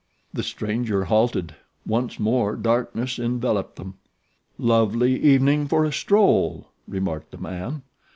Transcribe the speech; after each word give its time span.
The 0.33 0.41
stranger 0.41 1.03
halted. 1.03 1.53
Once 1.85 2.19
more 2.19 2.55
darkness 2.55 3.19
enveloped 3.19 3.75
them. 3.75 3.99
"Lovely 4.57 5.15
evening 5.23 5.67
for 5.67 5.85
a 5.85 5.91
stroll," 5.91 6.71
remarked 6.87 7.29
the 7.29 7.37
man. 7.37 7.83